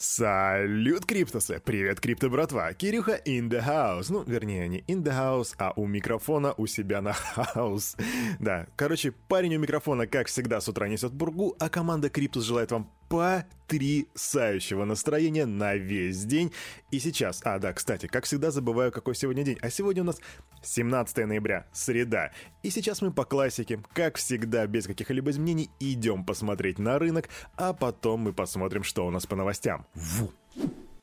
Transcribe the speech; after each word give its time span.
Салют, 0.00 1.06
Криптосы! 1.06 1.60
Привет, 1.64 2.00
Крипто 2.00 2.30
братва! 2.30 2.72
Кирюха 2.72 3.20
in 3.26 3.48
the 3.48 3.60
house. 3.60 4.06
Ну, 4.10 4.22
вернее, 4.22 4.68
не 4.68 4.78
in 4.82 5.02
the 5.02 5.10
house, 5.10 5.56
а 5.58 5.72
у 5.74 5.88
микрофона 5.88 6.54
у 6.56 6.68
себя 6.68 7.02
на 7.02 7.12
house. 7.12 7.96
Да, 8.38 8.68
короче, 8.76 9.10
парень 9.10 9.56
у 9.56 9.58
микрофона, 9.58 10.06
как 10.06 10.28
всегда, 10.28 10.60
с 10.60 10.68
утра 10.68 10.86
несет 10.86 11.12
пургу, 11.12 11.56
а 11.58 11.68
команда 11.68 12.10
Криптос 12.10 12.44
желает 12.44 12.70
вам 12.70 12.92
потрясающего 13.08 14.84
настроения 14.84 15.46
на 15.46 15.74
весь 15.74 16.24
день. 16.24 16.52
И 16.90 16.98
сейчас, 16.98 17.40
а 17.44 17.58
да, 17.58 17.72
кстати, 17.72 18.06
как 18.06 18.24
всегда 18.24 18.50
забываю, 18.50 18.92
какой 18.92 19.14
сегодня 19.14 19.44
день. 19.44 19.58
А 19.60 19.70
сегодня 19.70 20.02
у 20.02 20.06
нас 20.06 20.20
17 20.62 21.26
ноября, 21.26 21.66
среда. 21.72 22.32
И 22.62 22.70
сейчас 22.70 23.02
мы 23.02 23.12
по 23.12 23.24
классике, 23.24 23.82
как 23.94 24.16
всегда, 24.16 24.66
без 24.66 24.86
каких-либо 24.86 25.30
изменений, 25.30 25.70
идем 25.80 26.24
посмотреть 26.24 26.78
на 26.78 26.98
рынок, 26.98 27.28
а 27.56 27.72
потом 27.72 28.20
мы 28.20 28.32
посмотрим, 28.32 28.82
что 28.82 29.06
у 29.06 29.10
нас 29.10 29.26
по 29.26 29.36
новостям. 29.36 29.86
Ву. 29.94 30.32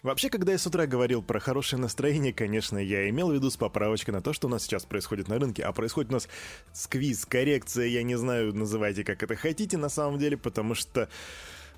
Вообще, 0.06 0.30
когда 0.30 0.52
я 0.52 0.60
с 0.60 0.68
утра 0.68 0.86
говорил 0.86 1.24
про 1.24 1.40
хорошее 1.40 1.82
настроение, 1.82 2.32
конечно, 2.32 2.78
я 2.78 3.10
имел 3.10 3.32
в 3.32 3.34
виду 3.34 3.50
с 3.50 3.58
поправочкой 3.58 4.14
на 4.14 4.22
то, 4.22 4.34
что 4.34 4.46
у 4.46 4.52
нас 4.52 4.62
сейчас 4.62 4.86
происходит 4.86 5.30
на 5.30 5.40
рынке, 5.40 5.64
а 5.64 5.72
происходит 5.72 6.12
у 6.12 6.14
нас 6.14 6.28
сквиз, 6.74 7.26
коррекция, 7.26 7.88
я 7.88 8.04
не 8.04 8.16
знаю, 8.16 8.54
называйте 8.54 9.04
как 9.04 9.24
это 9.24 9.36
хотите 9.36 9.78
на 9.78 9.90
самом 9.90 10.20
деле, 10.20 10.38
потому 10.38 10.76
что 10.76 11.10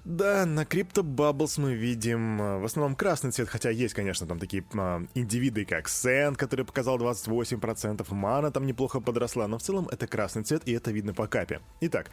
да, 0.07 0.45
на 0.45 0.61
Crypto 0.61 1.03
Bubbles 1.03 1.59
мы 1.59 1.73
видим 1.73 2.41
э, 2.41 2.59
в 2.59 2.63
основном 2.63 2.95
красный 2.95 3.31
цвет, 3.31 3.49
хотя 3.49 3.69
есть, 3.71 3.93
конечно, 3.93 4.25
там 4.25 4.39
такие 4.39 4.63
а, 4.73 5.03
индивиды, 5.15 5.65
как 5.65 5.89
Сент, 5.89 6.37
который 6.37 6.63
показал 6.63 6.97
28%, 6.97 8.13
Мана 8.13 8.49
там 8.49 8.65
неплохо 8.65 9.01
подросла, 9.01 9.49
но 9.49 9.57
в 9.57 9.61
целом 9.61 9.89
это 9.91 10.07
красный 10.07 10.43
цвет, 10.43 10.61
и 10.65 10.71
это 10.71 10.91
видно 10.91 11.13
по 11.13 11.27
капе. 11.27 11.59
Итак, 11.81 12.09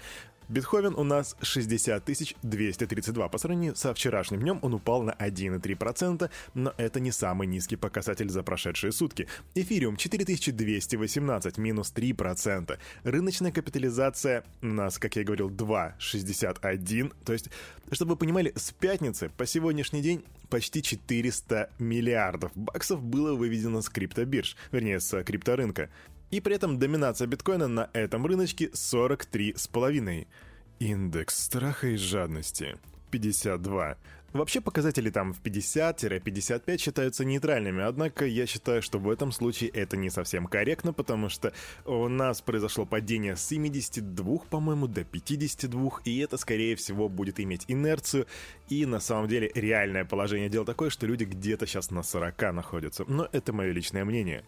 Битховен 0.48 0.94
у 0.94 1.04
нас 1.04 1.36
60 1.42 2.04
232. 2.42 3.28
По 3.28 3.38
сравнению 3.38 3.76
со 3.76 3.94
вчерашним 3.94 4.40
днем 4.40 4.58
он 4.62 4.74
упал 4.74 5.02
на 5.02 5.12
1,3%, 5.12 6.30
но 6.54 6.74
это 6.76 7.00
не 7.00 7.12
самый 7.12 7.46
низкий 7.46 7.76
показатель 7.76 8.28
за 8.28 8.42
прошедшие 8.42 8.92
сутки. 8.92 9.26
Эфириум 9.54 9.96
4218, 9.96 11.58
минус 11.58 11.92
3%. 11.94 12.78
Рыночная 13.04 13.52
капитализация 13.52 14.44
у 14.62 14.66
нас, 14.66 14.98
как 14.98 15.16
я 15.16 15.24
говорил, 15.24 15.50
2,61. 15.50 17.12
То 17.24 17.32
есть, 17.32 17.50
чтобы 17.92 18.12
вы 18.12 18.16
понимали, 18.16 18.52
с 18.54 18.70
пятницы 18.72 19.30
по 19.36 19.46
сегодняшний 19.46 20.02
день 20.02 20.24
почти 20.50 20.82
400 20.82 21.70
миллиардов 21.78 22.52
баксов 22.54 23.02
было 23.02 23.34
выведено 23.34 23.80
с 23.80 23.88
криптобирж, 23.88 24.56
вернее, 24.72 25.00
с 25.00 25.22
крипторынка. 25.24 25.90
И 26.30 26.40
при 26.40 26.56
этом 26.56 26.78
доминация 26.78 27.26
биткоина 27.26 27.68
на 27.68 27.90
этом 27.92 28.26
рыночке 28.26 28.66
43,5. 28.66 30.26
Индекс 30.80 31.38
страха 31.38 31.88
и 31.88 31.96
жадности 31.96 32.76
52. 33.10 33.96
Вообще 34.34 34.60
показатели 34.60 35.10
там 35.10 35.32
в 35.32 35.40
50-55 35.40 36.78
считаются 36.78 37.24
нейтральными, 37.24 37.84
однако 37.84 38.26
я 38.26 38.46
считаю, 38.46 38.82
что 38.82 38.98
в 38.98 39.08
этом 39.08 39.30
случае 39.30 39.70
это 39.70 39.96
не 39.96 40.10
совсем 40.10 40.48
корректно, 40.48 40.92
потому 40.92 41.28
что 41.28 41.52
у 41.84 42.08
нас 42.08 42.42
произошло 42.42 42.84
падение 42.84 43.36
с 43.36 43.46
72, 43.46 44.38
по-моему, 44.50 44.88
до 44.88 45.04
52, 45.04 46.00
и 46.04 46.18
это, 46.18 46.36
скорее 46.36 46.74
всего, 46.74 47.08
будет 47.08 47.38
иметь 47.38 47.64
инерцию, 47.68 48.26
и 48.68 48.84
на 48.86 48.98
самом 48.98 49.28
деле 49.28 49.52
реальное 49.54 50.04
положение 50.04 50.48
дел 50.48 50.64
такое, 50.64 50.90
что 50.90 51.06
люди 51.06 51.22
где-то 51.22 51.68
сейчас 51.68 51.92
на 51.92 52.02
40 52.02 52.52
находятся, 52.52 53.04
но 53.06 53.28
это 53.30 53.52
мое 53.52 53.70
личное 53.70 54.04
мнение. 54.04 54.42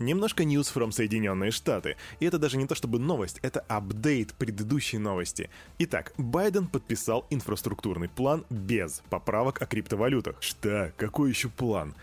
Немножко 0.00 0.44
news 0.44 0.72
from 0.74 0.92
Соединенные 0.92 1.50
Штаты. 1.50 1.96
И 2.20 2.24
это 2.24 2.38
даже 2.38 2.56
не 2.56 2.66
то 2.66 2.74
чтобы 2.74 2.98
новость, 2.98 3.38
это 3.42 3.60
апдейт 3.68 4.32
предыдущей 4.32 4.96
новости. 4.96 5.50
Итак, 5.78 6.14
Байден 6.16 6.68
подписал 6.68 7.26
инфраструктурный 7.28 8.08
план 8.08 8.46
без 8.48 9.02
поправок 9.10 9.60
о 9.60 9.66
криптовалютах. 9.66 10.36
Что? 10.40 10.90
Какой 10.96 11.28
еще 11.28 11.50
план? 11.50 11.94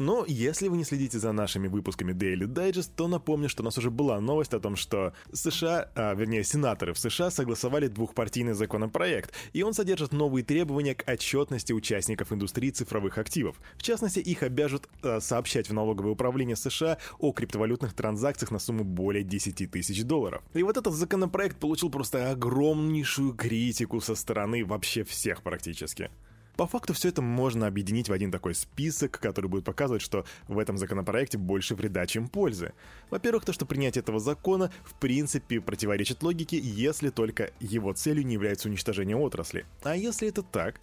Но 0.00 0.24
если 0.26 0.68
вы 0.68 0.78
не 0.78 0.84
следите 0.84 1.18
за 1.18 1.32
нашими 1.32 1.68
выпусками 1.68 2.12
Daily 2.14 2.46
Digest, 2.46 2.92
то 2.96 3.06
напомню, 3.06 3.50
что 3.50 3.62
у 3.62 3.66
нас 3.66 3.76
уже 3.76 3.90
была 3.90 4.18
новость 4.18 4.54
о 4.54 4.58
том, 4.58 4.74
что 4.74 5.12
США, 5.30 5.90
а, 5.94 6.14
вернее, 6.14 6.42
сенаторы 6.42 6.94
в 6.94 6.98
США 6.98 7.30
согласовали 7.30 7.86
двухпартийный 7.86 8.54
законопроект, 8.54 9.34
и 9.52 9.62
он 9.62 9.74
содержит 9.74 10.12
новые 10.12 10.42
требования 10.42 10.94
к 10.94 11.06
отчетности 11.06 11.74
участников 11.74 12.32
индустрии 12.32 12.70
цифровых 12.70 13.18
активов. 13.18 13.60
В 13.76 13.82
частности, 13.82 14.20
их 14.20 14.42
обяжут 14.42 14.88
а, 15.02 15.20
сообщать 15.20 15.68
в 15.68 15.74
налоговое 15.74 16.12
управление 16.12 16.56
США 16.56 16.96
о 17.18 17.32
криптовалютных 17.32 17.92
транзакциях 17.92 18.50
на 18.52 18.58
сумму 18.58 18.84
более 18.84 19.22
10 19.22 19.70
тысяч 19.70 20.02
долларов. 20.04 20.42
И 20.54 20.62
вот 20.62 20.78
этот 20.78 20.94
законопроект 20.94 21.58
получил 21.58 21.90
просто 21.90 22.30
огромнейшую 22.30 23.34
критику 23.34 24.00
со 24.00 24.14
стороны 24.14 24.64
вообще 24.64 25.04
всех 25.04 25.42
практически. 25.42 26.10
По 26.56 26.66
факту 26.66 26.92
все 26.92 27.08
это 27.08 27.22
можно 27.22 27.66
объединить 27.66 28.08
в 28.08 28.12
один 28.12 28.30
такой 28.30 28.54
список, 28.54 29.18
который 29.18 29.46
будет 29.46 29.64
показывать, 29.64 30.02
что 30.02 30.24
в 30.48 30.58
этом 30.58 30.78
законопроекте 30.78 31.38
больше 31.38 31.74
вреда, 31.74 32.06
чем 32.06 32.28
пользы. 32.28 32.72
Во-первых, 33.10 33.44
то, 33.44 33.52
что 33.52 33.66
принятие 33.66 34.02
этого 34.02 34.20
закона 34.20 34.70
в 34.84 34.94
принципе 34.94 35.60
противоречит 35.60 36.22
логике, 36.22 36.58
если 36.58 37.10
только 37.10 37.50
его 37.60 37.92
целью 37.92 38.26
не 38.26 38.34
является 38.34 38.68
уничтожение 38.68 39.16
отрасли. 39.16 39.64
А 39.82 39.96
если 39.96 40.28
это 40.28 40.42
так, 40.42 40.80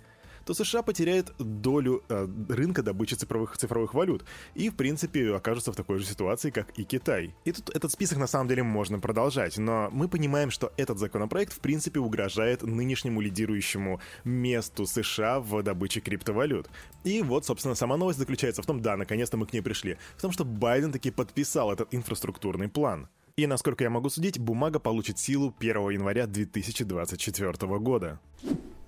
то 0.48 0.54
США 0.54 0.82
потеряет 0.82 1.34
долю 1.40 2.04
э, 2.08 2.26
рынка 2.48 2.82
добычи 2.82 3.16
цифровых, 3.16 3.58
цифровых 3.58 3.94
валют 3.94 4.24
и, 4.56 4.70
в 4.70 4.76
принципе, 4.76 5.36
окажутся 5.36 5.74
в 5.74 5.76
такой 5.76 6.00
же 6.00 6.06
ситуации, 6.06 6.52
как 6.52 6.70
и 6.80 6.86
Китай. 6.86 7.36
И 7.44 7.52
тут 7.52 7.70
этот 7.76 7.92
список 7.92 8.18
на 8.18 8.28
самом 8.28 8.48
деле 8.48 8.64
можно 8.64 8.98
продолжать, 8.98 9.58
но 9.58 9.90
мы 9.92 10.08
понимаем, 10.08 10.50
что 10.50 10.72
этот 10.78 11.00
законопроект, 11.00 11.52
в 11.52 11.60
принципе, 11.60 12.00
угрожает 12.00 12.64
нынешнему 12.64 13.20
лидирующему 13.20 14.00
месту 14.24 14.86
США 14.86 15.42
в 15.42 15.62
добыче 15.64 16.00
криптовалют. 16.00 16.70
И 17.04 17.22
вот, 17.22 17.46
собственно, 17.46 17.76
сама 17.76 17.98
новость 17.98 18.20
заключается 18.20 18.62
в 18.62 18.66
том, 18.66 18.82
да, 18.82 18.96
наконец-то 18.96 19.36
мы 19.36 19.48
к 19.48 19.54
ней 19.54 19.62
пришли, 19.62 19.98
в 20.16 20.22
том, 20.22 20.32
что 20.32 20.46
Байден 20.46 20.94
таки 20.94 21.12
подписал 21.12 21.74
этот 21.74 21.94
инфраструктурный 21.94 22.70
план. 22.70 23.10
И, 23.36 23.46
насколько 23.48 23.84
я 23.84 23.90
могу 23.90 24.10
судить, 24.10 24.40
бумага 24.40 24.80
получит 24.80 25.20
силу 25.20 25.54
1 25.60 25.90
января 25.90 26.26
2024 26.26 27.78
года. 27.80 28.20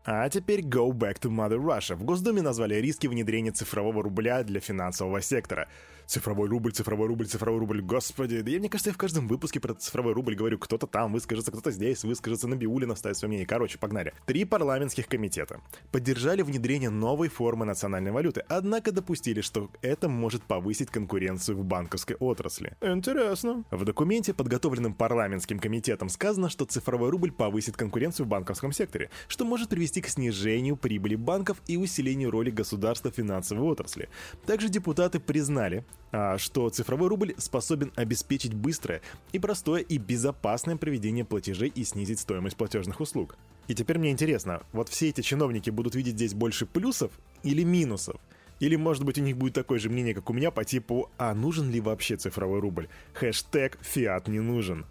А 0.05 0.29
теперь 0.29 0.61
go 0.61 0.91
back 0.91 1.19
to 1.19 1.29
Mother 1.29 1.57
Russia. 1.57 1.95
В 1.95 2.03
Госдуме 2.03 2.41
назвали 2.41 2.75
риски 2.75 3.07
внедрения 3.07 3.51
цифрового 3.51 4.03
рубля 4.03 4.43
для 4.43 4.59
финансового 4.59 5.21
сектора. 5.21 5.67
Цифровой 6.09 6.49
рубль, 6.49 6.71
цифровой 6.71 7.07
рубль, 7.07 7.27
цифровой 7.27 7.59
рубль, 7.59 7.81
господи. 7.83 8.41
Да 8.41 8.49
я, 8.49 8.57
мне 8.57 8.67
кажется, 8.67 8.89
я 8.89 8.95
в 8.95 8.97
каждом 8.97 9.27
выпуске 9.27 9.59
про 9.59 9.75
цифровой 9.75 10.13
рубль 10.13 10.33
говорю, 10.33 10.57
кто-то 10.57 10.87
там 10.87 11.13
выскажется, 11.13 11.51
кто-то 11.51 11.69
здесь 11.69 12.03
выскажется, 12.03 12.47
на 12.47 12.55
Биулина 12.55 12.95
ставит 12.95 13.17
свое 13.17 13.29
мнение. 13.29 13.45
Короче, 13.45 13.77
погнали. 13.77 14.11
Три 14.25 14.43
парламентских 14.43 15.07
комитета 15.07 15.61
поддержали 15.91 16.41
внедрение 16.41 16.89
новой 16.89 17.29
формы 17.29 17.65
национальной 17.65 18.09
валюты, 18.09 18.43
однако 18.49 18.91
допустили, 18.91 19.41
что 19.41 19.69
это 19.83 20.09
может 20.09 20.41
повысить 20.41 20.89
конкуренцию 20.89 21.57
в 21.57 21.63
банковской 21.63 22.15
отрасли. 22.15 22.75
Интересно. 22.81 23.63
В 23.69 23.85
документе, 23.85 24.33
подготовленном 24.33 24.95
парламентским 24.95 25.59
комитетом, 25.59 26.09
сказано, 26.09 26.49
что 26.49 26.65
цифровой 26.65 27.11
рубль 27.11 27.31
повысит 27.31 27.77
конкуренцию 27.77 28.25
в 28.25 28.29
банковском 28.29 28.71
секторе, 28.71 29.11
что 29.27 29.45
может 29.45 29.69
привести 29.69 29.98
привести 29.99 30.01
к 30.01 30.07
снижению 30.07 30.75
прибыли 30.75 31.15
банков 31.15 31.61
и 31.67 31.77
усилению 31.77 32.31
роли 32.31 32.51
государства 32.51 33.11
в 33.11 33.15
финансовой 33.15 33.63
отрасли. 33.63 34.09
Также 34.45 34.69
депутаты 34.69 35.19
признали, 35.19 35.83
а, 36.11 36.37
что 36.37 36.69
цифровой 36.69 37.09
рубль 37.09 37.33
способен 37.37 37.91
обеспечить 37.95 38.53
быстрое 38.53 39.01
и 39.33 39.39
простое 39.39 39.81
и 39.81 39.97
безопасное 39.97 40.77
проведение 40.77 41.25
платежей 41.25 41.71
и 41.75 41.83
снизить 41.83 42.19
стоимость 42.19 42.57
платежных 42.57 43.01
услуг. 43.01 43.35
И 43.69 43.75
теперь 43.75 43.99
мне 43.99 44.11
интересно, 44.11 44.61
вот 44.73 44.89
все 44.89 45.09
эти 45.09 45.21
чиновники 45.21 45.71
будут 45.71 45.95
видеть 45.95 46.15
здесь 46.15 46.33
больше 46.33 46.65
плюсов 46.65 47.11
или 47.43 47.63
минусов? 47.63 48.15
Или, 48.61 48.77
может 48.77 49.05
быть, 49.05 49.17
у 49.17 49.21
них 49.21 49.37
будет 49.37 49.53
такое 49.53 49.79
же 49.79 49.89
мнение, 49.89 50.13
как 50.13 50.29
у 50.29 50.33
меня, 50.33 50.51
по 50.51 50.65
типу 50.65 51.09
«А 51.17 51.33
нужен 51.33 51.71
ли 51.71 51.79
вообще 51.79 52.17
цифровой 52.17 52.59
рубль?» 52.59 52.87
Хэштег 53.13 53.77
«Фиат 53.81 54.27
не 54.27 54.41
нужен». 54.41 54.85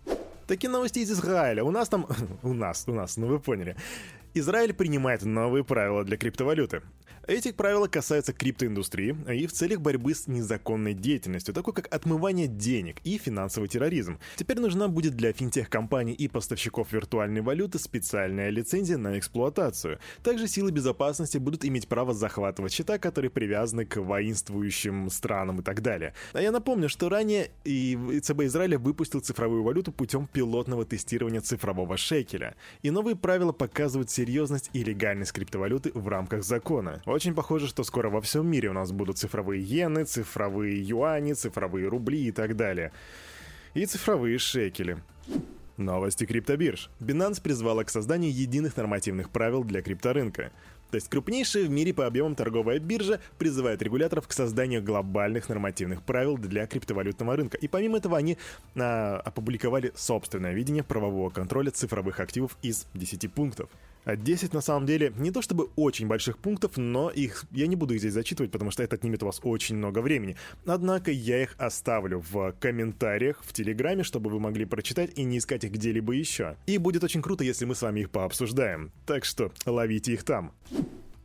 Такие 0.48 0.70
новости 0.70 1.00
из 1.00 1.10
Израиля. 1.10 1.62
У 1.62 1.70
нас 1.70 1.90
там... 1.90 2.06
у 2.42 2.54
нас, 2.54 2.84
у 2.86 2.92
нас, 2.92 3.18
ну 3.18 3.26
вы 3.26 3.38
поняли. 3.38 3.76
Израиль 4.38 4.74
принимает 4.74 5.22
новые 5.22 5.64
правила 5.64 6.04
для 6.04 6.16
криптовалюты. 6.16 6.82
Эти 7.28 7.52
правила 7.52 7.88
касаются 7.88 8.32
криптоиндустрии 8.32 9.14
и 9.30 9.46
в 9.46 9.52
целях 9.52 9.82
борьбы 9.82 10.14
с 10.14 10.28
незаконной 10.28 10.94
деятельностью, 10.94 11.52
такой 11.52 11.74
как 11.74 11.86
отмывание 11.94 12.46
денег 12.46 12.96
и 13.04 13.18
финансовый 13.18 13.68
терроризм. 13.68 14.18
Теперь 14.36 14.58
нужна 14.58 14.88
будет 14.88 15.14
для 15.14 15.34
финтех-компаний 15.34 16.14
и 16.14 16.26
поставщиков 16.26 16.90
виртуальной 16.90 17.42
валюты 17.42 17.78
специальная 17.78 18.48
лицензия 18.48 18.96
на 18.96 19.18
эксплуатацию. 19.18 19.98
Также 20.22 20.48
силы 20.48 20.70
безопасности 20.70 21.36
будут 21.36 21.66
иметь 21.66 21.86
право 21.86 22.14
захватывать 22.14 22.72
счета, 22.72 22.96
которые 22.96 23.30
привязаны 23.30 23.84
к 23.84 23.98
воинствующим 23.98 25.10
странам 25.10 25.60
и 25.60 25.62
так 25.62 25.82
далее. 25.82 26.14
А 26.32 26.40
я 26.40 26.50
напомню, 26.50 26.88
что 26.88 27.10
ранее 27.10 27.50
и 27.64 28.20
ЦБ 28.22 28.44
Израиля 28.44 28.78
выпустил 28.78 29.20
цифровую 29.20 29.64
валюту 29.64 29.92
путем 29.92 30.26
пилотного 30.32 30.86
тестирования 30.86 31.42
цифрового 31.42 31.98
шекеля. 31.98 32.56
И 32.80 32.90
новые 32.90 33.16
правила 33.16 33.52
показывают 33.52 34.08
серьезность 34.08 34.70
и 34.72 34.82
легальность 34.82 35.32
криптовалюты 35.32 35.90
в 35.92 36.08
рамках 36.08 36.42
закона. 36.42 37.02
Очень 37.18 37.34
похоже, 37.34 37.66
что 37.66 37.82
скоро 37.82 38.10
во 38.10 38.20
всем 38.20 38.48
мире 38.48 38.70
у 38.70 38.72
нас 38.72 38.92
будут 38.92 39.18
цифровые 39.18 39.60
иены, 39.60 40.04
цифровые 40.04 40.80
юани, 40.80 41.32
цифровые 41.32 41.88
рубли 41.88 42.28
и 42.28 42.30
так 42.30 42.54
далее. 42.54 42.92
И 43.74 43.84
цифровые 43.86 44.38
шекели. 44.38 44.98
Новости 45.76 46.26
криптобирж. 46.26 46.90
Binance 47.00 47.42
призвала 47.42 47.82
к 47.82 47.90
созданию 47.90 48.32
единых 48.32 48.76
нормативных 48.76 49.30
правил 49.30 49.64
для 49.64 49.82
крипторынка. 49.82 50.52
То 50.92 50.94
есть 50.94 51.08
крупнейшая 51.08 51.64
в 51.64 51.70
мире 51.70 51.92
по 51.92 52.06
объемам 52.06 52.36
торговая 52.36 52.78
биржа 52.78 53.20
призывает 53.36 53.82
регуляторов 53.82 54.28
к 54.28 54.32
созданию 54.32 54.80
глобальных 54.80 55.48
нормативных 55.48 56.04
правил 56.04 56.38
для 56.38 56.68
криптовалютного 56.68 57.34
рынка. 57.34 57.56
И 57.56 57.66
помимо 57.66 57.98
этого 57.98 58.16
они 58.16 58.38
а, 58.76 59.20
опубликовали 59.24 59.90
собственное 59.96 60.52
видение 60.54 60.84
правового 60.84 61.30
контроля 61.30 61.72
цифровых 61.72 62.20
активов 62.20 62.56
из 62.62 62.86
10 62.94 63.32
пунктов. 63.32 63.68
10 64.16 64.54
на 64.54 64.60
самом 64.60 64.86
деле 64.86 65.12
не 65.16 65.30
то 65.30 65.42
чтобы 65.42 65.68
очень 65.76 66.06
больших 66.06 66.38
пунктов, 66.38 66.76
но 66.76 67.10
их 67.10 67.44
я 67.50 67.66
не 67.66 67.76
буду 67.76 67.94
их 67.94 68.00
здесь 68.00 68.12
зачитывать, 68.12 68.50
потому 68.50 68.70
что 68.70 68.82
это 68.82 68.96
отнимет 68.96 69.22
у 69.22 69.26
вас 69.26 69.40
очень 69.42 69.76
много 69.76 70.00
времени. 70.00 70.36
Однако 70.66 71.10
я 71.10 71.42
их 71.42 71.54
оставлю 71.58 72.24
в 72.30 72.52
комментариях 72.60 73.42
в 73.42 73.52
Телеграме, 73.52 74.02
чтобы 74.02 74.30
вы 74.30 74.40
могли 74.40 74.64
прочитать 74.64 75.10
и 75.16 75.24
не 75.24 75.38
искать 75.38 75.64
их 75.64 75.72
где-либо 75.72 76.12
еще. 76.12 76.56
И 76.66 76.78
будет 76.78 77.04
очень 77.04 77.22
круто, 77.22 77.44
если 77.44 77.64
мы 77.64 77.74
с 77.74 77.82
вами 77.82 78.00
их 78.00 78.10
пообсуждаем. 78.10 78.92
Так 79.06 79.24
что 79.24 79.52
ловите 79.66 80.12
их 80.12 80.24
там. 80.24 80.52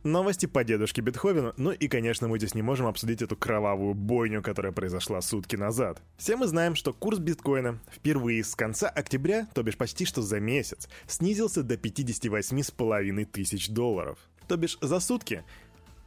Новости 0.04 0.44
по 0.44 0.64
дедушке 0.64 1.00
Бетховену, 1.00 1.54
ну 1.56 1.70
и, 1.70 1.88
конечно, 1.88 2.28
мы 2.28 2.36
здесь 2.36 2.54
не 2.54 2.60
можем 2.60 2.86
обсудить 2.86 3.22
эту 3.22 3.36
кровавую 3.36 3.94
бойню, 3.94 4.42
которая 4.42 4.70
произошла 4.70 5.22
сутки 5.22 5.56
назад. 5.56 6.02
Все 6.18 6.36
мы 6.36 6.46
знаем, 6.46 6.74
что 6.74 6.92
курс 6.92 7.18
биткоина 7.18 7.80
впервые 7.90 8.44
с 8.44 8.54
конца 8.54 8.90
октября, 8.90 9.48
то 9.54 9.62
бишь 9.62 9.78
почти 9.78 10.04
что 10.04 10.20
за 10.20 10.40
месяц, 10.40 10.90
снизился 11.06 11.62
до 11.62 11.76
58,5 11.76 13.24
тысяч 13.24 13.70
долларов. 13.70 14.18
То 14.46 14.58
бишь 14.58 14.76
за 14.82 15.00
сутки 15.00 15.42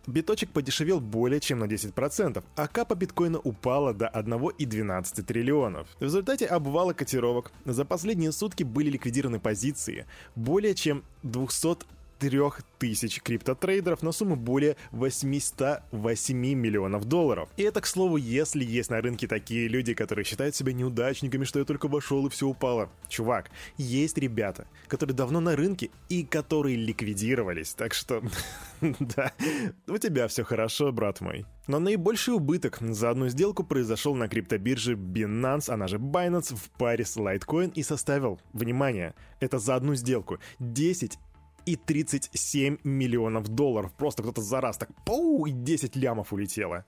биточек 0.05 0.51
подешевел 0.51 0.99
более 0.99 1.39
чем 1.39 1.57
на 1.57 1.65
10%, 1.65 2.43
а 2.55 2.67
капа 2.67 2.93
биткоина 2.93 3.39
упала 3.39 3.95
до 3.95 4.05
1,12 4.13 5.23
триллионов. 5.23 5.87
В 5.99 6.03
результате 6.03 6.45
обвала 6.45 6.93
котировок 6.93 7.51
за 7.65 7.83
последние 7.83 8.31
сутки 8.31 8.63
были 8.63 8.91
ликвидированы 8.91 9.39
позиции 9.39 10.05
более 10.35 10.75
чем 10.75 11.03
200 11.23 11.96
3000 12.19 13.21
криптотрейдеров 13.21 14.03
на 14.03 14.11
сумму 14.11 14.35
более 14.35 14.75
808 14.91 16.37
миллионов 16.37 17.05
долларов. 17.05 17.49
И 17.57 17.63
это, 17.63 17.81
к 17.81 17.87
слову, 17.87 18.17
если 18.17 18.63
есть 18.63 18.89
на 18.89 19.01
рынке 19.01 19.27
такие 19.27 19.67
люди, 19.67 19.93
которые 19.93 20.25
считают 20.25 20.55
себя 20.55 20.73
неудачниками, 20.73 21.43
что 21.43 21.59
я 21.59 21.65
только 21.65 21.87
вошел 21.87 22.25
и 22.27 22.29
все 22.29 22.47
упало. 22.47 22.89
Чувак, 23.09 23.49
есть 23.77 24.17
ребята, 24.17 24.67
которые 24.87 25.15
давно 25.15 25.39
на 25.39 25.55
рынке 25.55 25.89
и 26.09 26.23
которые 26.23 26.75
ликвидировались, 26.75 27.73
так 27.73 27.93
что... 27.93 28.21
Да, 28.99 29.31
у 29.87 29.97
тебя 29.97 30.27
все 30.27 30.43
хорошо, 30.43 30.91
брат 30.91 31.19
мой. 31.19 31.45
Но 31.67 31.79
наибольший 31.79 32.35
убыток 32.35 32.77
за 32.79 33.09
одну 33.09 33.27
сделку 33.27 33.63
произошел 33.63 34.15
на 34.15 34.27
криптобирже 34.27 34.93
Binance, 34.93 35.71
она 35.71 35.87
же 35.87 35.97
Binance, 35.97 36.55
в 36.55 36.69
паре 36.77 37.03
с 37.03 37.17
Litecoin 37.17 37.73
и 37.73 37.83
составил, 37.83 38.39
внимание, 38.53 39.15
это 39.39 39.59
за 39.59 39.75
одну 39.75 39.95
сделку, 39.95 40.39
10 40.59 41.17
и 41.67 41.75
37 41.75 42.77
миллионов 42.83 43.47
долларов. 43.49 43.91
Просто 43.93 44.23
кто-то 44.23 44.41
за 44.41 44.61
раз 44.61 44.77
так 44.77 44.89
пау, 45.05 45.45
и 45.45 45.51
10 45.51 45.95
лямов 45.97 46.33
улетело. 46.33 46.85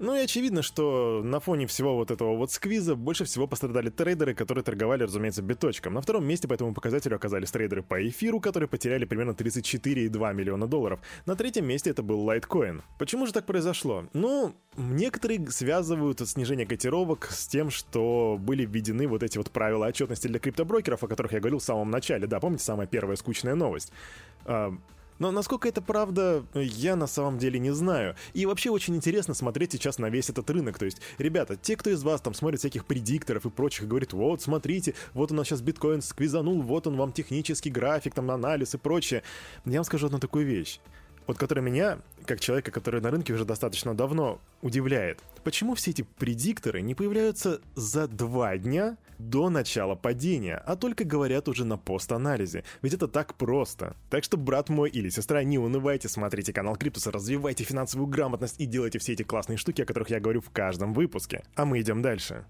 Ну 0.00 0.16
и 0.16 0.20
очевидно, 0.20 0.62
что 0.62 1.20
на 1.22 1.40
фоне 1.40 1.66
всего 1.66 1.94
вот 1.94 2.10
этого 2.10 2.34
вот 2.34 2.50
сквиза 2.50 2.94
больше 2.96 3.26
всего 3.26 3.46
пострадали 3.46 3.90
трейдеры, 3.90 4.34
которые 4.34 4.64
торговали, 4.64 5.02
разумеется, 5.02 5.42
биточком. 5.42 5.92
На 5.92 6.00
втором 6.00 6.24
месте 6.26 6.48
по 6.48 6.54
этому 6.54 6.72
показателю 6.72 7.16
оказались 7.16 7.50
трейдеры 7.50 7.82
по 7.82 8.08
эфиру, 8.08 8.40
которые 8.40 8.66
потеряли 8.66 9.04
примерно 9.04 9.32
34,2 9.32 10.32
миллиона 10.32 10.66
долларов. 10.66 11.00
На 11.26 11.36
третьем 11.36 11.66
месте 11.66 11.90
это 11.90 12.02
был 12.02 12.26
Litecoin. 12.26 12.80
Почему 12.98 13.26
же 13.26 13.34
так 13.34 13.44
произошло? 13.44 14.06
Ну, 14.14 14.54
некоторые 14.78 15.46
связывают 15.50 16.26
снижение 16.26 16.64
котировок 16.64 17.28
с 17.30 17.46
тем, 17.46 17.68
что 17.68 18.38
были 18.40 18.64
введены 18.64 19.06
вот 19.06 19.22
эти 19.22 19.36
вот 19.36 19.50
правила 19.50 19.86
отчетности 19.86 20.28
для 20.28 20.38
криптоброкеров, 20.38 21.04
о 21.04 21.08
которых 21.08 21.32
я 21.32 21.40
говорил 21.40 21.58
в 21.58 21.62
самом 21.62 21.90
начале. 21.90 22.26
Да, 22.26 22.40
помните, 22.40 22.64
самая 22.64 22.86
первая 22.86 23.16
скучная 23.16 23.54
новость? 23.54 23.92
Но 25.20 25.30
насколько 25.30 25.68
это 25.68 25.82
правда, 25.82 26.44
я 26.54 26.96
на 26.96 27.06
самом 27.06 27.38
деле 27.38 27.60
не 27.60 27.72
знаю. 27.72 28.16
И 28.32 28.46
вообще 28.46 28.70
очень 28.70 28.96
интересно 28.96 29.34
смотреть 29.34 29.72
сейчас 29.72 29.98
на 29.98 30.08
весь 30.08 30.30
этот 30.30 30.48
рынок. 30.50 30.78
То 30.78 30.86
есть, 30.86 31.00
ребята, 31.18 31.56
те, 31.56 31.76
кто 31.76 31.90
из 31.90 32.02
вас 32.02 32.22
там 32.22 32.32
смотрит 32.32 32.60
всяких 32.60 32.86
предикторов 32.86 33.44
и 33.44 33.50
прочих, 33.50 33.86
говорит, 33.86 34.14
вот, 34.14 34.40
смотрите, 34.40 34.94
вот 35.12 35.30
у 35.30 35.34
нас 35.34 35.46
сейчас 35.46 35.60
биткоин 35.60 36.00
сквизанул, 36.00 36.62
вот 36.62 36.86
он 36.86 36.96
вам 36.96 37.12
технический 37.12 37.70
график, 37.70 38.14
там 38.14 38.30
анализ 38.30 38.74
и 38.74 38.78
прочее. 38.78 39.22
Я 39.66 39.76
вам 39.78 39.84
скажу 39.84 40.06
одну 40.06 40.18
такую 40.18 40.46
вещь 40.46 40.80
вот 41.30 41.38
который 41.38 41.62
меня, 41.62 42.00
как 42.26 42.40
человека, 42.40 42.72
который 42.72 43.00
на 43.00 43.08
рынке 43.12 43.32
уже 43.32 43.44
достаточно 43.44 43.94
давно, 43.94 44.40
удивляет. 44.62 45.20
Почему 45.44 45.76
все 45.76 45.92
эти 45.92 46.02
предикторы 46.02 46.82
не 46.82 46.96
появляются 46.96 47.60
за 47.76 48.08
два 48.08 48.58
дня 48.58 48.96
до 49.18 49.48
начала 49.48 49.94
падения, 49.94 50.60
а 50.66 50.74
только 50.74 51.04
говорят 51.04 51.48
уже 51.48 51.64
на 51.64 51.78
пост-анализе? 51.78 52.64
Ведь 52.82 52.94
это 52.94 53.06
так 53.06 53.34
просто. 53.36 53.94
Так 54.10 54.24
что, 54.24 54.36
брат 54.38 54.70
мой 54.70 54.90
или 54.90 55.08
сестра, 55.08 55.44
не 55.44 55.56
унывайте, 55.56 56.08
смотрите 56.08 56.52
канал 56.52 56.74
Криптуса, 56.74 57.12
развивайте 57.12 57.62
финансовую 57.62 58.08
грамотность 58.08 58.56
и 58.58 58.66
делайте 58.66 58.98
все 58.98 59.12
эти 59.12 59.22
классные 59.22 59.56
штуки, 59.56 59.82
о 59.82 59.86
которых 59.86 60.10
я 60.10 60.18
говорю 60.18 60.40
в 60.40 60.50
каждом 60.50 60.94
выпуске. 60.94 61.44
А 61.54 61.64
мы 61.64 61.80
идем 61.80 62.02
дальше. 62.02 62.44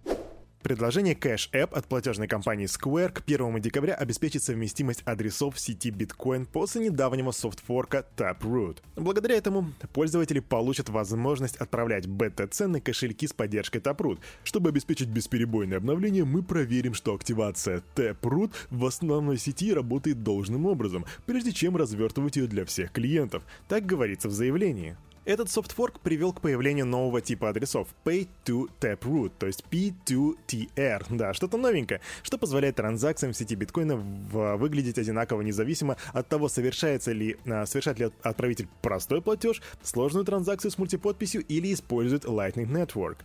Предложение 0.63 1.15
Cash 1.15 1.51
App 1.53 1.73
от 1.73 1.87
платежной 1.87 2.29
компании 2.29 2.67
Square 2.67 3.13
к 3.13 3.23
1 3.27 3.63
декабря 3.63 3.95
обеспечит 3.95 4.43
совместимость 4.43 5.03
адресов 5.07 5.59
сети 5.59 5.89
Bitcoin 5.91 6.45
после 6.45 6.85
недавнего 6.85 7.31
софтфорка 7.31 8.05
Taproot. 8.15 8.77
Благодаря 8.95 9.37
этому 9.37 9.73
пользователи 9.95 10.41
получат 10.41 10.91
возможность 10.91 11.57
отправлять 11.57 12.05
BTC 12.05 12.67
на 12.67 12.81
кошельки 12.83 13.27
с 13.27 13.33
поддержкой 13.33 13.79
Taproot. 13.79 14.19
Чтобы 14.45 14.69
обеспечить 14.69 15.09
бесперебойное 15.09 15.79
обновление, 15.79 16.27
мы 16.27 16.43
проверим, 16.43 16.93
что 16.93 17.15
активация 17.15 17.83
Taproot 17.95 18.53
в 18.69 18.85
основной 18.85 19.39
сети 19.39 19.73
работает 19.73 20.23
должным 20.23 20.67
образом, 20.67 21.07
прежде 21.25 21.53
чем 21.53 21.75
развертывать 21.75 22.37
ее 22.37 22.47
для 22.47 22.67
всех 22.67 22.93
клиентов. 22.93 23.45
Так 23.67 23.87
говорится 23.87 24.29
в 24.29 24.33
заявлении. 24.33 24.95
Этот 25.27 25.51
софтфорк 25.51 26.01
привел 26.01 26.33
к 26.33 26.41
появлению 26.41 26.87
нового 26.87 27.21
типа 27.21 27.51
адресов 27.51 27.89
Pay 28.05 28.27
to 28.47 28.71
Taproot, 28.81 29.33
то 29.39 29.47
есть 29.47 29.65
P2TR. 29.71 31.05
Да, 31.11 31.35
что-то 31.35 31.59
новенькое, 31.59 32.01
что 32.23 32.39
позволяет 32.39 32.77
транзакциям 32.77 33.35
в 33.35 33.37
сети 33.37 33.55
биткоина 33.55 33.97
выглядеть 33.97 34.99
одинаково 34.99 35.43
независимо 35.43 35.99
от 36.15 36.29
того, 36.29 36.49
совершается 36.49 37.13
ли, 37.13 37.37
а, 37.47 37.67
совершает 37.67 37.99
ли 37.99 38.11
отправитель 38.23 38.69
простой 38.81 39.21
платеж, 39.21 39.61
сложную 39.83 40.25
транзакцию 40.25 40.71
с 40.71 40.79
мультиподписью 40.79 41.45
или 41.47 41.75
использует 41.75 42.25
Lightning 42.25 42.69
Network. 42.69 43.19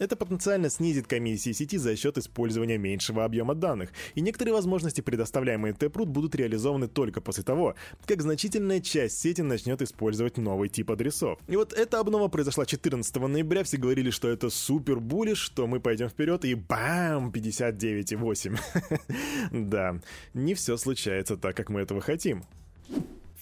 Это 0.00 0.16
потенциально 0.16 0.70
снизит 0.70 1.06
комиссии 1.06 1.52
сети 1.52 1.76
за 1.76 1.94
счет 1.94 2.16
использования 2.16 2.78
меньшего 2.78 3.22
объема 3.22 3.54
данных, 3.54 3.90
и 4.14 4.22
некоторые 4.22 4.54
возможности, 4.54 5.02
предоставляемые 5.02 5.74
Taproot, 5.74 6.06
будут 6.06 6.34
реализованы 6.34 6.88
только 6.88 7.20
после 7.20 7.44
того, 7.44 7.74
как 8.06 8.22
значительная 8.22 8.80
часть 8.80 9.20
сети 9.20 9.42
начнет 9.42 9.82
использовать 9.82 10.38
новый 10.38 10.70
тип 10.70 10.90
адресов. 10.90 11.38
И 11.48 11.56
вот 11.56 11.74
эта 11.74 12.00
обнова 12.00 12.28
произошла 12.28 12.64
14 12.64 13.14
ноября, 13.16 13.62
все 13.62 13.76
говорили, 13.76 14.08
что 14.08 14.30
это 14.30 14.48
супер 14.48 15.00
булиш, 15.00 15.36
что 15.36 15.66
мы 15.66 15.80
пойдем 15.80 16.08
вперед, 16.08 16.46
и 16.46 16.54
бам, 16.54 17.30
59,8. 17.30 18.58
Да, 19.50 20.00
не 20.32 20.54
все 20.54 20.78
случается 20.78 21.36
так, 21.36 21.54
как 21.54 21.68
мы 21.68 21.82
этого 21.82 22.00
хотим. 22.00 22.44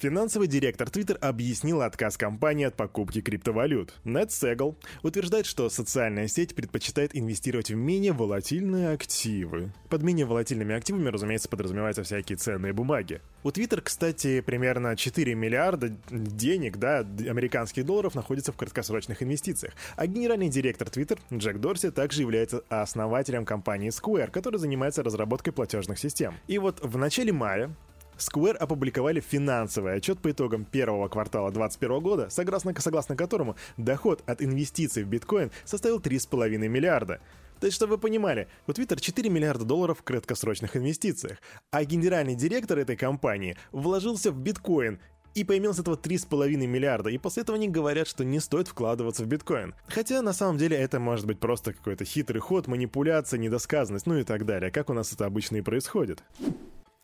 Финансовый 0.00 0.46
директор 0.46 0.86
Twitter 0.86 1.16
объяснил 1.16 1.82
отказ 1.82 2.16
компании 2.16 2.66
от 2.66 2.76
покупки 2.76 3.20
криптовалют. 3.20 3.94
Нед 4.04 4.30
Сегл 4.30 4.76
утверждает, 5.02 5.44
что 5.44 5.68
социальная 5.68 6.28
сеть 6.28 6.54
предпочитает 6.54 7.16
инвестировать 7.16 7.72
в 7.72 7.74
менее 7.74 8.12
волатильные 8.12 8.90
активы. 8.90 9.72
Под 9.88 10.04
менее 10.04 10.24
волатильными 10.24 10.76
активами, 10.76 11.08
разумеется, 11.08 11.48
подразумеваются 11.48 12.04
всякие 12.04 12.38
ценные 12.38 12.72
бумаги. 12.72 13.20
У 13.42 13.48
Twitter, 13.48 13.80
кстати, 13.80 14.40
примерно 14.40 14.94
4 14.94 15.34
миллиарда 15.34 15.88
денег, 16.10 16.76
да, 16.76 16.98
американских 17.00 17.84
долларов 17.84 18.14
находится 18.14 18.52
в 18.52 18.56
краткосрочных 18.56 19.20
инвестициях. 19.24 19.74
А 19.96 20.06
генеральный 20.06 20.48
директор 20.48 20.86
Twitter 20.86 21.18
Джек 21.32 21.58
Дорси 21.58 21.90
также 21.90 22.22
является 22.22 22.62
основателем 22.68 23.44
компании 23.44 23.90
Square, 23.90 24.30
которая 24.30 24.60
занимается 24.60 25.02
разработкой 25.02 25.52
платежных 25.52 25.98
систем. 25.98 26.34
И 26.46 26.58
вот 26.58 26.78
в 26.84 26.96
начале 26.98 27.32
мая 27.32 27.74
Square 28.18 28.56
опубликовали 28.56 29.20
финансовый 29.20 29.94
отчет 29.94 30.18
по 30.18 30.30
итогам 30.30 30.64
первого 30.64 31.08
квартала 31.08 31.50
2021 31.50 32.00
года, 32.00 32.30
согласно, 32.30 32.74
согласно 32.78 33.16
которому 33.16 33.56
доход 33.76 34.22
от 34.26 34.42
инвестиций 34.42 35.04
в 35.04 35.08
биткоин 35.08 35.50
составил 35.64 36.00
3,5 36.00 36.58
миллиарда. 36.68 37.20
То 37.60 37.66
есть, 37.66 37.76
чтобы 37.76 37.94
вы 37.94 37.98
понимали, 37.98 38.48
у 38.66 38.72
Twitter 38.72 39.00
4 39.00 39.30
миллиарда 39.30 39.64
долларов 39.64 39.98
в 39.98 40.02
краткосрочных 40.02 40.76
инвестициях, 40.76 41.38
а 41.70 41.84
генеральный 41.84 42.34
директор 42.34 42.78
этой 42.78 42.96
компании 42.96 43.56
вложился 43.72 44.30
в 44.30 44.38
биткоин 44.38 45.00
и 45.34 45.44
поимел 45.44 45.74
с 45.74 45.78
этого 45.78 45.96
3,5 45.96 46.66
миллиарда, 46.66 47.10
и 47.10 47.18
после 47.18 47.42
этого 47.42 47.56
они 47.56 47.68
говорят, 47.68 48.08
что 48.08 48.24
не 48.24 48.40
стоит 48.40 48.68
вкладываться 48.68 49.24
в 49.24 49.26
биткоин. 49.26 49.74
Хотя 49.88 50.22
на 50.22 50.32
самом 50.32 50.58
деле 50.58 50.76
это 50.76 50.98
может 50.98 51.26
быть 51.26 51.38
просто 51.38 51.72
какой-то 51.72 52.04
хитрый 52.04 52.40
ход, 52.40 52.66
манипуляция, 52.66 53.38
недосказанность, 53.38 54.06
ну 54.06 54.16
и 54.16 54.24
так 54.24 54.46
далее, 54.46 54.70
как 54.70 54.90
у 54.90 54.94
нас 54.94 55.12
это 55.12 55.26
обычно 55.26 55.56
и 55.56 55.62
происходит. 55.62 56.22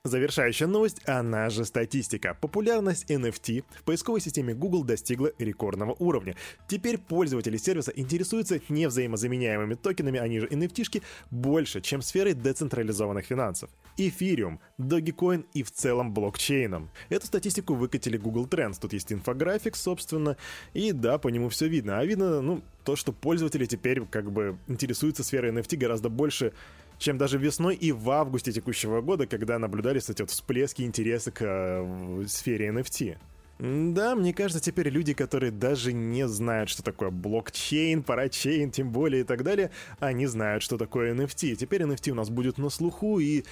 Завершающая 0.07 0.67
новость, 0.67 1.01
она 1.07 1.49
же 1.49 1.65
статистика. 1.65 2.37
Популярность 2.39 3.11
NFT 3.11 3.65
в 3.71 3.85
поисковой 3.85 4.21
системе 4.21 4.53
Google 4.53 4.85
достигла 4.85 5.33
рекордного 5.39 5.97
уровня. 5.99 6.37
Теперь 6.69 6.99
пользователи 6.99 7.57
сервиса 7.57 7.91
интересуются 7.91 8.61
не 8.69 8.87
взаимозаменяемыми 8.87 9.77
токенами, 9.77 10.21
они 10.21 10.41
же 10.41 10.47
NFT, 10.49 11.03
больше, 11.31 11.81
чем 11.81 12.03
сферой 12.03 12.35
децентрализованных 12.35 13.25
финансов. 13.25 13.71
Эфириум, 13.97 14.61
Dogecoin 14.79 15.47
и 15.55 15.63
в 15.63 15.71
целом 15.71 16.13
блокчейном. 16.13 16.91
Эту 17.09 17.27
статистику 17.27 17.73
выкатили 17.73 18.19
Google 18.19 18.47
Trends. 18.47 18.77
Тут 18.79 18.93
есть 18.93 19.11
инфографик, 19.11 19.75
собственно, 19.75 20.37
и 20.75 20.93
да, 20.93 21.17
по 21.17 21.29
нему 21.29 21.49
все 21.49 21.67
видно. 21.67 21.99
А 21.99 22.05
видно, 22.05 22.43
ну, 22.43 22.63
то, 22.85 22.95
что 22.95 23.13
пользователи 23.13 23.65
теперь 23.65 24.05
как 24.05 24.31
бы 24.31 24.59
интересуются 24.69 25.25
сферой 25.25 25.51
NFT 25.53 25.79
гораздо 25.79 26.11
больше, 26.11 26.53
чем 26.99 27.19
даже 27.19 27.39
весной 27.39 27.75
и 27.75 27.93
в 27.93 28.11
августе 28.11 28.53
текущего 28.53 29.01
года, 29.01 29.27
когда 29.27 29.59
наблюдались 29.59 30.09
эти 30.09 30.23
вот 30.23 30.31
всплески 30.31 30.83
интереса 30.83 31.31
к 31.31 31.43
э, 31.43 32.25
сфере 32.27 32.69
NFT. 32.69 33.17
Да, 33.59 34.17
мне 34.17 34.35
кажется, 34.35 34.61
теперь 34.61 34.89
люди, 34.89 35.15
которые 35.15 35.53
даже 35.53 35.93
не 35.93 36.27
знают, 36.27 36.69
что 36.69 36.83
такое 36.83 37.11
блокчейн, 37.11 38.03
парачейн, 38.03 38.71
тем 38.71 38.91
более 38.91 39.21
и 39.23 39.25
так 39.25 39.45
далее, 39.45 39.71
они 40.01 40.27
знают, 40.27 40.63
что 40.63 40.77
такое 40.77 41.15
NFT. 41.15 41.55
Теперь 41.55 41.83
NFT 41.83 42.11
у 42.11 42.15
нас 42.15 42.31
будет 42.31 42.59
на 42.59 42.69
слуху 42.69 43.21
и... 43.21 43.45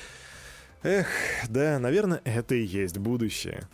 Эх, 0.83 1.07
да, 1.49 1.79
наверное, 1.79 2.21
это 2.25 2.57
и 2.57 2.65
есть 2.65 2.99
будущее. 2.99 3.69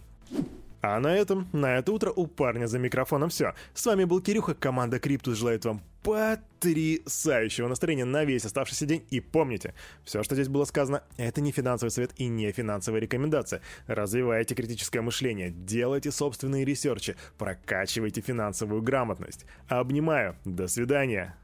А 0.83 1.01
на 1.01 1.17
этом, 1.17 1.49
на 1.53 1.79
это 1.79 1.91
утро 1.91 2.13
у 2.15 2.27
парня 2.27 2.67
за 2.67 2.79
микрофоном 2.79 3.31
все. 3.31 3.55
С 3.73 3.87
вами 3.87 4.05
был 4.05 4.21
Кирюха, 4.21 4.55
команда 4.55 5.01
Криптус 5.01 5.39
желает 5.39 5.65
вам 5.65 5.81
потрясающего 6.09 7.69
настроения 7.69 8.07
на 8.07 8.25
весь 8.25 8.47
оставшийся 8.47 8.87
день. 8.87 9.05
И 9.11 9.21
помните, 9.21 9.75
все, 10.05 10.23
что 10.23 10.35
здесь 10.35 10.49
было 10.49 10.65
сказано, 10.65 11.03
это 11.19 11.43
не 11.43 11.53
финансовый 11.53 11.91
совет 11.91 12.13
и 12.17 12.29
не 12.29 12.51
финансовая 12.51 13.01
рекомендация. 13.03 13.61
Развивайте 13.87 14.55
критическое 14.55 15.03
мышление, 15.03 15.51
делайте 15.51 16.11
собственные 16.11 16.65
ресерчи, 16.65 17.15
прокачивайте 17.37 18.23
финансовую 18.23 18.81
грамотность. 18.81 19.45
Обнимаю, 19.69 20.35
до 20.47 20.67
свидания. 20.67 21.37